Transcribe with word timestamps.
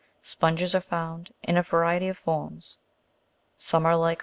91). 0.23 0.23
Sponges 0.23 0.73
are 0.73 0.81
found 0.81 1.31
in 1.43 1.57
a 1.57 1.61
variety 1.61 2.07
of 2.07 2.17
forms; 2.17 2.79
some 3.59 3.85
are 3.85 3.95
like 3.95 4.17
Fig. 4.17 4.19